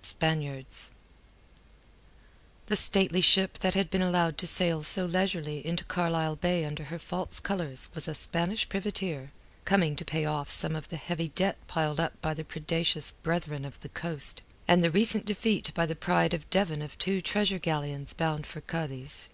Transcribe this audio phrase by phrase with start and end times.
[0.00, 0.90] SPANIARDS
[2.68, 6.84] The stately ship that had been allowed to sail so leisurely into Carlisle Bay under
[6.84, 9.32] her false colours was a Spanish privateer,
[9.66, 13.66] coming to pay off some of the heavy debt piled up by the predaceous Brethren
[13.66, 17.58] of the Coast, and the recent defeat by the Pride of Devon of two treasure
[17.58, 19.28] galleons bound for Cadiz.